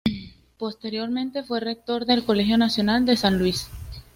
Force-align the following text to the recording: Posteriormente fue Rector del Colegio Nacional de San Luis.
Posteriormente 0.57 1.43
fue 1.43 1.59
Rector 1.59 2.07
del 2.07 2.23
Colegio 2.25 2.57
Nacional 2.57 3.05
de 3.05 3.15
San 3.15 3.37
Luis. 3.37 3.69